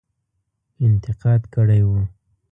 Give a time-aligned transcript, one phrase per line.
[0.85, 2.01] انتقاد کړی وو.